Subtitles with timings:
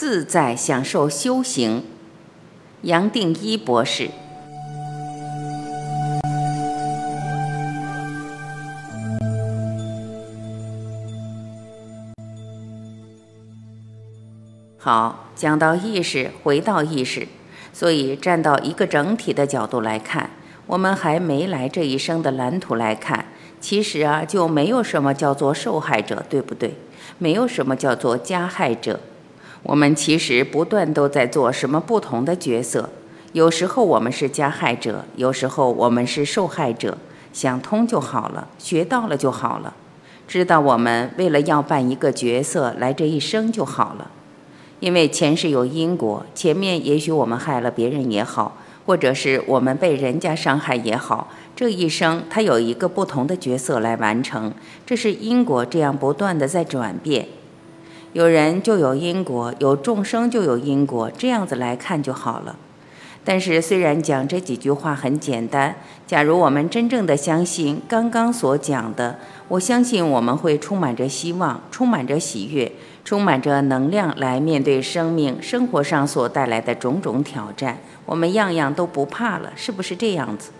[0.00, 1.82] 自在享受修行。
[2.82, 4.10] 杨定一博士。
[14.78, 17.26] 好，讲到意识，回到意识，
[17.72, 20.30] 所以站到一个整体的角度来看，
[20.68, 23.24] 我们还没来这一生的蓝图来看，
[23.60, 26.76] 其实啊，就没有什么叫做受害者，对不对？
[27.18, 29.00] 没有什么叫做加害者。
[29.68, 32.88] 我们其实不断都在做什么不同的角色，
[33.34, 36.96] 有时候我们是加害者，有时候我们是受害者。
[37.34, 39.74] 想通就好了，学到了就好了，
[40.26, 44.10] 知道我们为了要扮一个角色来这一生就好了。
[44.80, 48.56] 因为前世有因果，前面也许我们害了别人也好，
[48.86, 54.50] 或者是我们被人家伤害也好，这一生他有一个不同的角色来完成，
[54.86, 57.28] 这是因果这样不断的在转变。
[58.12, 62.56] 有人就有因果，有众生就有因果，这样子来看就好了。
[63.24, 72.72] 但是虽然讲这几句话很简单，假如我们真正的相信刚刚所讲的，我相信我们会充满着希望，充满着喜悦，
[73.04, 80.50] 充满着能量来面对生命生活上所带来的种种挑战，我们样样都不怕了，是不是这样子？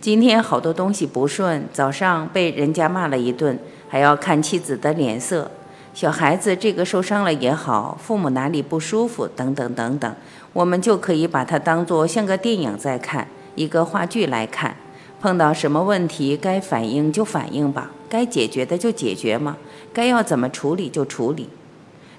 [0.00, 5.50] 今天好多东西不顺，早上被人家骂了一顿，还要看妻子的脸色。
[5.98, 10.14] 小孩子这个受伤了也好，父母哪里不舒服等等等等，
[10.52, 14.76] 我们就可以把它当做像个电影在看，一个话剧来看。
[15.20, 19.56] 碰到什么问题，该反应就反应吧，该解决的就解决嘛，
[19.92, 21.48] 该要怎么处理就处理。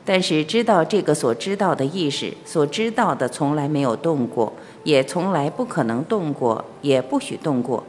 [0.03, 4.52] 但是知道这个所知道的意识，所知道的从来没有动过，
[4.83, 7.85] 也从来不可能动过，也不许动过。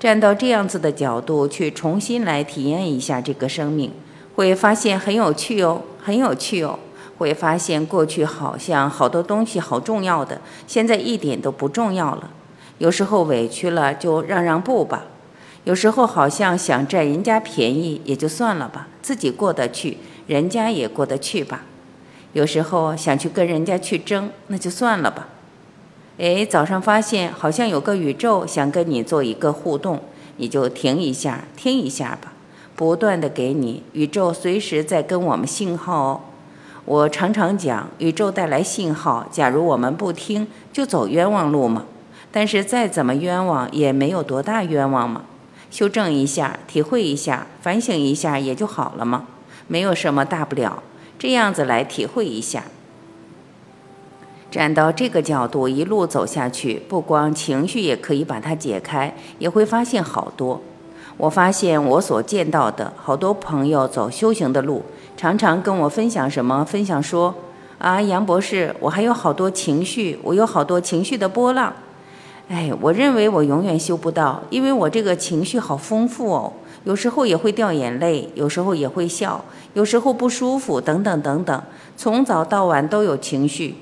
[0.00, 3.92] 站到这样子的角度去重新来体验一下这个生命。
[4.36, 6.78] 会发现很有趣哦，很有趣哦。
[7.18, 12.30] 会发现过去好像好多东西好重要的，现在一点都不重要了。
[12.76, 15.04] 有时候委屈了就让让步吧。
[15.64, 19.96] 有时候好像想占人家便宜也就算了吧，自己过得去，
[20.26, 21.62] 人家也过得去吧。
[22.34, 25.28] 有时候想去跟人家去争，那就算了吧。
[26.18, 30.02] 哎，早上发现好像有个宇宙想跟你做一个互动，
[30.36, 32.34] 你就停一下，听一下吧。
[32.76, 36.20] 不断的给你，宇宙随时在跟我们信号哦。
[36.84, 41.86] 我常常讲，宇宙带来信号，假如我们不听，就走冤枉路嘛。
[42.30, 45.22] 但是再怎么冤枉，也没有多大冤枉嘛。
[45.70, 49.26] 修正一下，体会一下，反省一下，也就好了嘛。
[49.66, 50.82] 没有什么大不了，
[51.18, 52.64] 这样子来体会一下。
[54.50, 60.62] 站到这个角度一路走下去，不光情绪也可以把它解开，也会发现好多。
[61.18, 64.82] 我发现我所见到的好多朋友走修行的路，
[65.16, 66.64] 常常跟我分享什么？
[66.64, 67.34] 分享说
[67.78, 71.72] 啊，杨博士，我还有好多情绪，我有好多情绪的波浪。
[72.48, 76.52] 哎，我认为我永远修不到，因为我这个情绪好丰富哦，
[76.84, 81.62] 有时候也会掉眼泪，有时候也会笑，有时候不舒服，等等等等，
[81.96, 83.76] 从早到晚都有情绪。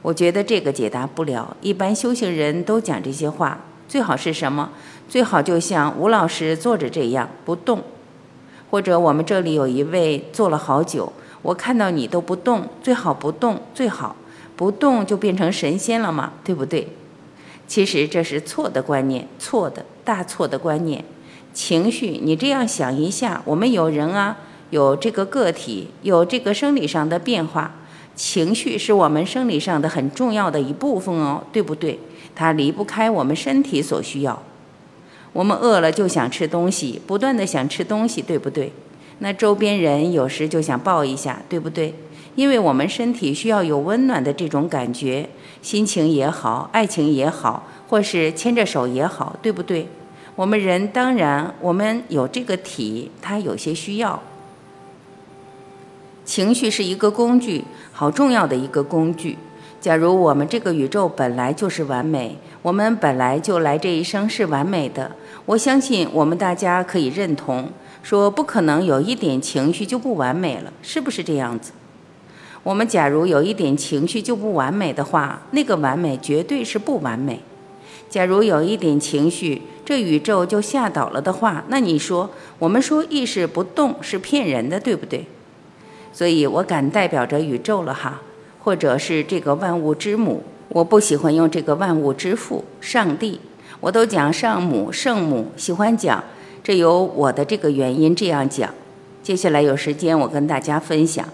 [0.00, 4.70] 我觉得这个解答不了，一般修行人都讲这些话，最好是什么？
[5.08, 7.82] 最好就像吴老师坐着这样不动，
[8.70, 14.16] 或者我们这里有一位坐了好久，我看到你都不动，最好不动，最好
[14.56, 16.88] 不动就变成神仙了嘛，对不对？
[17.66, 21.04] 其实这是错的观念，错的大错的观念。
[21.52, 24.36] 情绪，你这样想一下，我们有人啊，
[24.70, 27.72] 有这个个体，有这个生理上的变化，
[28.16, 32.00] 情绪是我们生理上的很重要的一部分哦，对不对？
[32.34, 34.42] 它离不开我们身体所需要。
[35.34, 38.72] 我们饿了就想吃东西，不断的想吃东西，对不对？
[39.18, 41.94] 那周边人有时就想抱一下，对不对？
[42.36, 45.28] 因为我们身体需要有温暖的这种感觉，
[45.60, 49.88] 心情也好，爱情也好，或是牵着手也好，对不对？
[50.36, 54.22] 我们人当然，我们有这个体，它有些需要。
[56.24, 59.36] 情绪是一个工具，好重要的一个工具。
[59.84, 65.12] 假如我们这个宇宙本来就是完美，我们本来就来这一生是完美的。
[65.44, 67.68] 我相信我们大家可以认同，
[68.02, 71.72] 说不可能有一点情绪就不完美了，是不是这样子？
[72.62, 77.40] 我们假如有一点情绪就不完美的话，那个完美绝对是不完美。
[78.08, 85.26] 假如有一点情绪，这宇宙就吓倒了的话，那你说我们说意识不动是骗人的，对不对？
[86.10, 88.22] 所以我敢代表着宇宙了哈，
[88.64, 93.38] 或者是这个万物之母，我不喜欢用这个万物之父上帝。
[93.78, 96.24] 我都讲上母圣母，喜欢讲，
[96.62, 98.72] 这有我的这个原因这样讲。
[99.22, 101.28] 接下来有时间我跟大家分享。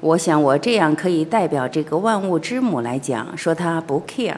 [0.00, 4.36] 我想我这样可以代表这个万物之母来讲，说他不 care，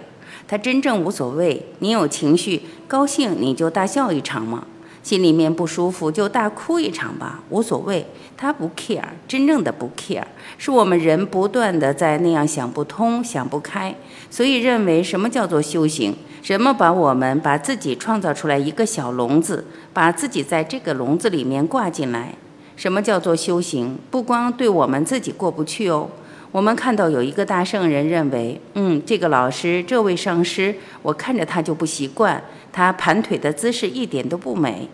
[0.48, 1.64] 他真正无所谓。
[1.78, 4.66] 你有情绪，高兴你就大笑一场嘛。
[5.04, 8.04] 心里面不舒服就大哭一场吧，无所谓。
[8.36, 10.24] 他不 care，真正的不 care，
[10.58, 13.94] 是我们人不断的在那样想不通、想不开，
[14.28, 16.16] 所以认为什么叫做修行？
[16.42, 22.34] 什么把我们把自己创造出来一个小笼子，把自己在这个笼子里面挂进来？
[22.74, 23.96] 什么叫做修行？
[24.10, 26.08] 不光对我们自己过不去哦。
[26.50, 32.42] 我们看到有一个大圣人认为，嗯，这个老师，这位上师，我看着他就不习惯。
[32.74, 34.88] 他盘腿的姿势一点都不美，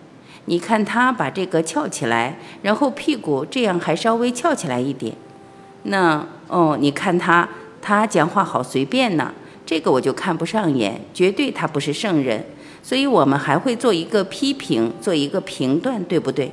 [0.45, 5.15] 你看他把这个翘起来，然后屁股这样还稍微翘起来一点，
[5.85, 7.49] 那哦，你看他，
[7.81, 9.33] 他讲话好随便呢，
[9.65, 12.45] 这个我就看不上眼，绝对他不是圣人，
[12.83, 16.53] 所以我们还会做一个批评，做一个评断，对不对？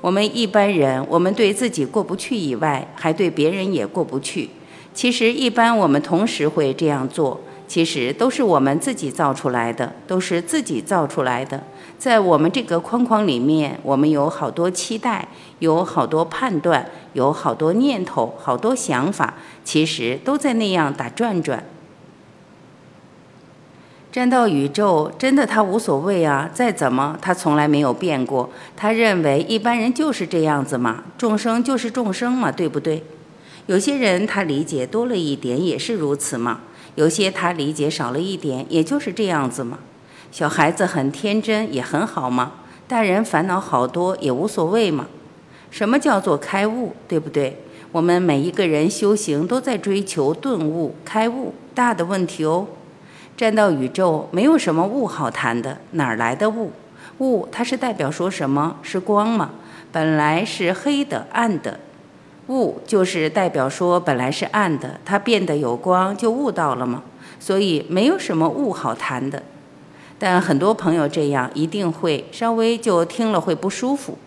[0.00, 4.50] 我们一般人，我们对自己过不去以外，还对别人也过不去。
[4.94, 7.40] 其实一般我们同时会这样做。
[7.70, 11.62] 其实都是我们自己造出来的，都是自己造出来的。
[12.00, 15.28] 在我们这个框框里面，我们有好多期待，
[15.60, 21.64] 有好多判断，有好多念头，好多想法，其实都在那样打转转。
[24.10, 26.50] 站到宇宙，真的他无所谓啊！
[26.52, 28.50] 再怎么，他从来没有变过。
[28.76, 33.04] 他认为一般人就是这样子嘛，众生就是众生嘛，对不对？
[33.66, 36.62] 有些人他理解多了一点，也是如此嘛。
[36.94, 39.78] 有些他理解少了一点，也就是这样子嘛。
[40.32, 42.52] 小孩子很天真，也很好嘛。
[42.86, 45.06] 大人烦恼好多，也无所谓嘛。
[45.70, 47.56] 什么叫做开悟，对不对？
[47.92, 52.66] 我们每一个人修行都在追求顿悟、开悟，大的问题哦。
[53.36, 56.72] 站到宇宙，没有什么悟好谈的，哪儿来的悟？
[57.18, 58.76] 悟它是代表说什么？
[58.82, 59.50] 是光嘛？
[59.90, 61.80] 本来是黑的、暗的。
[62.50, 67.04] 悟就是代表说，本来是暗的，它变得有光，就悟到了嘛。
[67.38, 69.40] 所以没有什么悟好谈的。
[70.18, 74.18] 但很多朋友这样一定会稍微就听了会不舒服。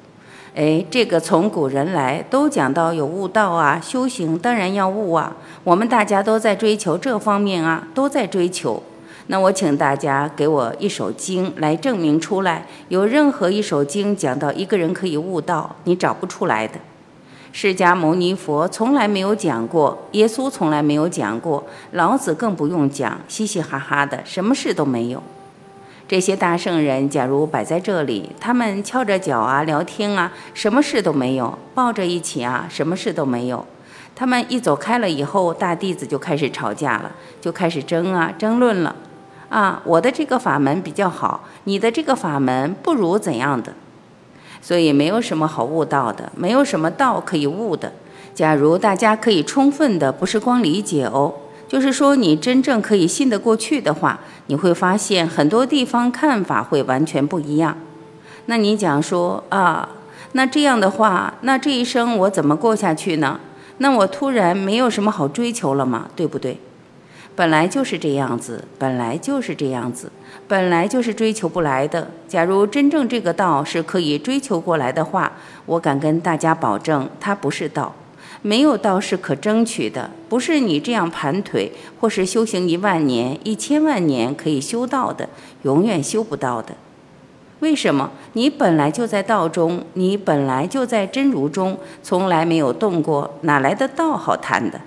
[0.55, 5.35] 哎，这个从古人来都讲到有悟道啊，修行当然要悟啊。
[5.65, 8.81] 我们大家都在追求这方面啊，都在追求。
[9.27, 16.79] 那我请大家给我一首经来证明出来，有任何一首经讲到一个人可以悟道，你找不出来的。
[17.53, 25.21] 释迦牟尼佛从来没有讲过，耶稣从来没有讲过，老子更不用讲，嘻嘻哈哈的，什么事都没有。
[26.07, 33.63] 这些大圣人，假如摆在这里，他们翘着脚啊，聊天啊，什么事都没有；抱着一起啊，什么事都没有。
[34.15, 38.95] 他们一走开了以后，大弟子就开始吵架了，就开始争啊，争论了。
[39.49, 43.71] 啊，我的这个法门比较好，你的这个法门不如怎样的。
[44.63, 47.91] 所以没有什么好悟道的，没有什么道可以悟的。
[48.33, 51.33] 假如大家可以充分的，不是光理解哦，
[51.67, 57.77] 就是说你真正可以信得过去的话，你会发现很多地方看法会完全不一样。
[58.45, 59.89] 那你讲说啊，
[60.31, 63.39] 那这样的话，那这一生我怎么过下去呢？
[63.79, 66.07] 那我突然没有什么好追求了吗？
[66.15, 66.57] 对不对？
[67.35, 70.11] 本来就是这样子，本来就是这样子，
[70.47, 72.07] 本来就是追求不来的。
[72.27, 75.33] 假如真正这个道是可以追求过来的话，
[75.65, 77.93] 我敢跟大家保证，它不是道。
[78.43, 85.29] 没有道是可争取的，不是你这样盘腿或是修行一万年、一千万年可以修到的，
[85.63, 86.75] 永远修不到的。
[87.61, 88.11] 为什么？
[88.33, 94.81] 你本来就在道中，你本来就在真如中，从来没有动过，哪来的道好谈的？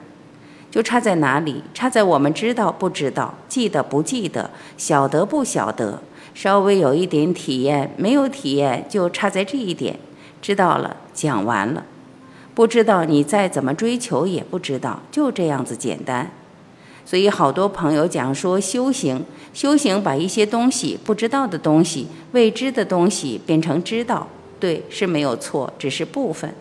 [0.77, 1.63] 就差在哪里？
[1.73, 6.03] 差在我们知道不知道，记得不记得，晓得不晓得，
[6.35, 9.99] 稍微有一点体验，没有体验，就差在这一点。
[10.43, 11.81] 知道了，讲完了；
[12.55, 16.31] 不知道，你再怎么追求也不知道，就这样子简单。
[17.07, 24.29] 所以好多朋友讲说修行，修行把一些东西不知道的东西、未知的东西变成知道，
[24.61, 26.55] 对，是没有错，只是部分。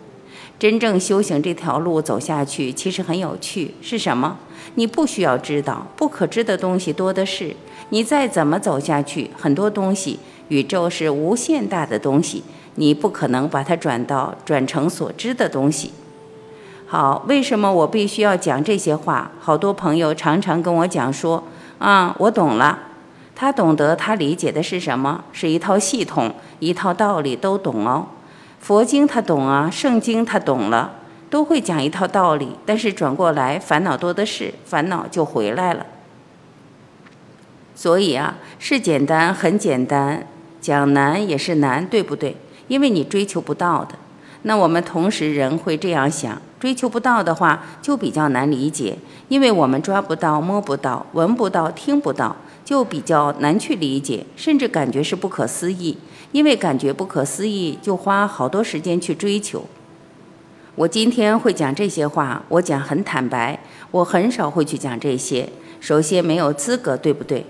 [0.58, 3.74] 真正修行这条路走下去，其实很有趣。
[3.82, 4.38] 是什么？
[4.76, 7.56] 你不需要知道，不可知的东西多的是。
[7.90, 12.44] 你再怎么走下去，很多东西，宇宙是无限大的东西，
[12.76, 15.92] 你不可能把它转到转成所知的东西。
[16.88, 19.32] 好，为什么我必须要讲这些话？
[19.40, 21.44] 好多朋友常常跟我讲说
[21.78, 22.80] ：“啊，我懂了。”
[23.36, 25.24] 他懂得，他理解的是什么？
[25.34, 28.08] 是一套系统，一套道理都懂哦。
[28.66, 30.94] 佛经他懂啊，圣经他懂了，
[31.30, 35.86] 都会讲一套道理，但是转过来烦恼多的是，烦恼就回来了。
[37.76, 40.26] 所以啊，是简单，很简单，
[40.60, 42.38] 讲难也是难，对不对？
[42.68, 43.94] 因为你追求不到的，
[44.42, 55.98] 那我们同时人会这样想：追求不到的话，就比较难理解，因为我们抓不到、摸不到、闻不到、听不到，就比较难去理解，甚至感觉是不可思议。
[56.32, 59.64] 因为感觉不可思议，就花好多时间去追求。
[60.76, 63.58] 我今天会讲这些话，我讲很坦白，
[63.92, 65.48] 我很少会去讲这些。
[65.80, 67.46] 首先没有资格，对不对？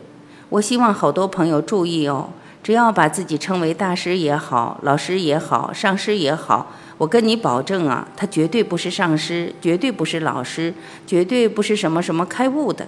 [0.49, 2.29] 我希望好多朋友注意哦，
[2.61, 10.71] 只要把自己称为大师也好，老师也好，上师也好，我跟你保证啊，他绝对不是上师，绝对不是老师，
[11.07, 12.87] 绝对不是什么什么开悟的。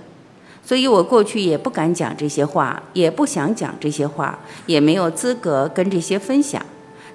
[0.68, 6.62] 所以我过去也不敢讲这些话，也不想讲这些话，也没有资格跟这些分享。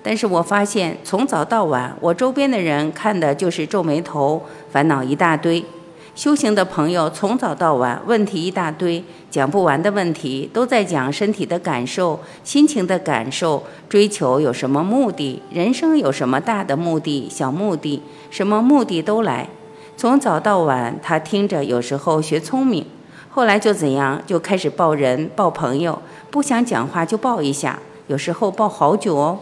[0.02, 5.62] 但是我发现，从早到晚，我周边的人看的就是皱眉头、烦恼一大堆；
[6.14, 19.46] 修行的朋友从早到晚，问题一大堆，讲不完的问题，都在讲身体的感受、心情的感受、追求有什么目的、人生有什么大的目的、小目的，什么目的都来。
[19.98, 22.86] 从早到晚，他听着，有时候学聪明。
[23.34, 29.38] 后来就怎样，就开始抱人、抱朋友，不想讲话就抱一下，有时候抱好久哦。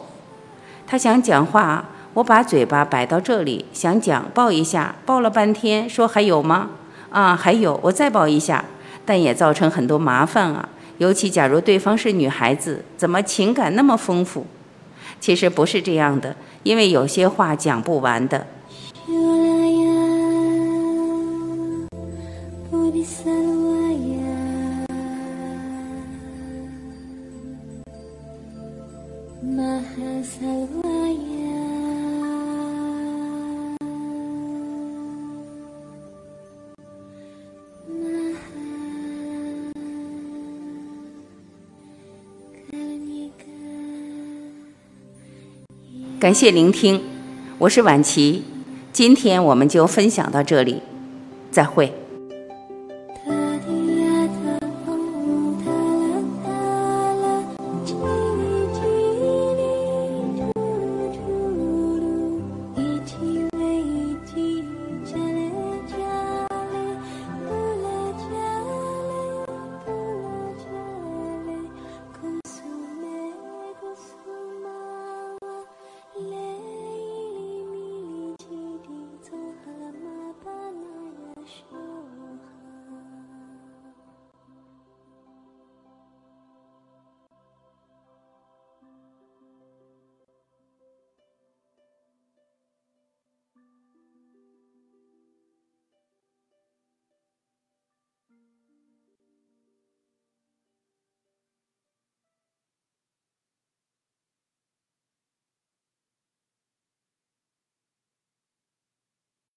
[0.87, 6.70] 他想讲话，我把嘴巴摆到这里，想讲，抱一下，抱了半天，说还有吗？
[7.11, 8.64] 啊，还有，我再抱一下，
[9.04, 10.68] 但也造成很多麻烦啊。
[10.99, 14.47] 尤其假如对方是女孩子，怎么情感那么丰富？
[15.18, 18.47] 其实不是这样的，因为有些话讲不完的。
[30.40, 30.49] 感
[46.32, 47.02] 谢聆听，
[47.59, 48.42] 我是婉琪，
[48.94, 50.80] 今天我们就分享到这里，
[51.50, 52.00] 再会。